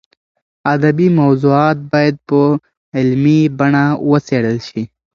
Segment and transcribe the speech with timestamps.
[0.73, 2.39] ادبي موضوعات باید په
[2.99, 4.83] علمي بڼه وڅېړل شي.